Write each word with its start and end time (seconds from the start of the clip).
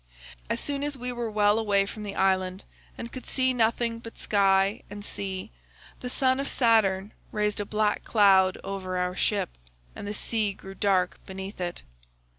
As 0.49 0.59
soon 0.59 0.83
as 0.83 0.97
we 0.97 1.11
were 1.11 1.29
well 1.29 1.59
away 1.59 1.85
from 1.85 2.01
the 2.01 2.15
island, 2.15 2.63
and 2.97 3.11
could 3.11 3.27
see 3.27 3.53
nothing 3.53 3.99
but 3.99 4.17
sky 4.17 4.81
and 4.89 5.05
sea, 5.05 5.51
the 5.99 6.09
son 6.09 6.39
of 6.39 6.47
Saturn 6.49 7.13
raised 7.31 7.59
a 7.59 7.65
black 7.65 8.03
cloud 8.03 8.57
over 8.63 8.97
our 8.97 9.15
ship, 9.15 9.51
and 9.95 10.07
the 10.07 10.13
sea 10.15 10.53
grew 10.53 10.73
dark 10.73 11.19
beneath 11.27 11.61
it. 11.61 11.83